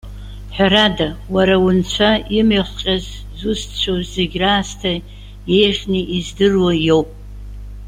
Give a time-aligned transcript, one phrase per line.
[0.55, 3.05] Ҳәарада, уара Унцәа имҩахҟьаз
[3.39, 4.91] зусҭцәоу зегь раасҭа
[5.51, 7.09] иеиӷьны издыруа иоуп.